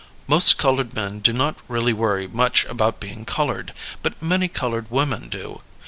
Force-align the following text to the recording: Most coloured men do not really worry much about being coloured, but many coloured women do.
Most 0.25 0.57
coloured 0.57 0.95
men 0.95 1.19
do 1.19 1.31
not 1.31 1.57
really 1.67 1.93
worry 1.93 2.27
much 2.27 2.65
about 2.65 2.99
being 2.99 3.23
coloured, 3.23 3.71
but 4.01 4.19
many 4.19 4.47
coloured 4.47 4.89
women 4.89 5.29
do. 5.29 5.61